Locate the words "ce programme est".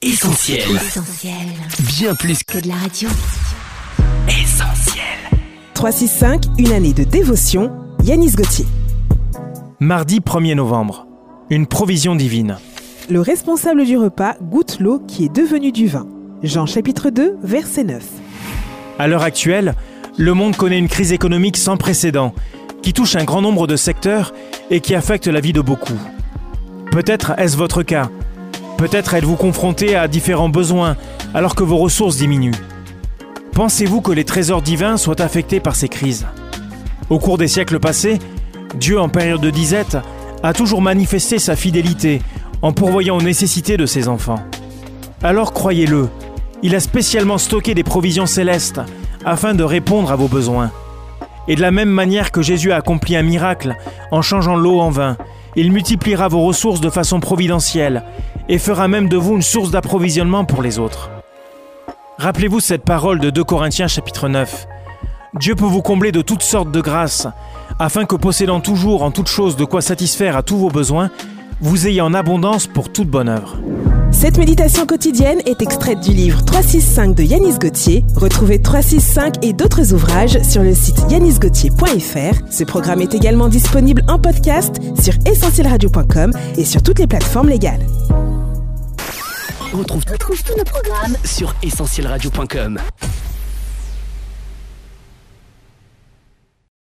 82.50-83.14